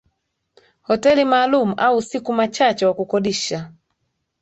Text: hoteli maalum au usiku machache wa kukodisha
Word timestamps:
hoteli 0.81 1.25
maalum 1.25 1.73
au 1.77 1.97
usiku 1.97 2.33
machache 2.33 2.85
wa 2.85 2.93
kukodisha 2.93 3.71